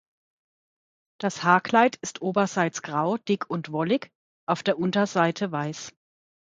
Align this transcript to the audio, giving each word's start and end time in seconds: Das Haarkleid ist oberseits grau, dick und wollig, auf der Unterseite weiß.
Das 1.19 1.43
Haarkleid 1.43 1.97
ist 1.97 2.23
oberseits 2.23 2.81
grau, 2.81 3.17
dick 3.17 3.47
und 3.47 3.71
wollig, 3.71 4.09
auf 4.47 4.63
der 4.63 4.79
Unterseite 4.79 5.51
weiß. 5.51 5.91